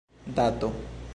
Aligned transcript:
dato 0.31 0.73